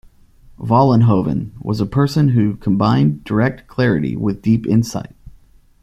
Vollenhoven 0.57 1.51
was 1.63 1.79
a 1.79 1.85
person 1.85 2.29
who 2.29 2.55
combined 2.55 3.23
direct 3.23 3.67
clarity 3.67 4.15
with 4.15 4.41
deep 4.41 4.65
insight. 4.65 5.13